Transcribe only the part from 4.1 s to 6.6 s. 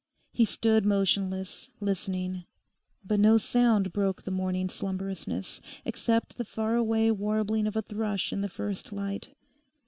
the morning slumbrousness, except the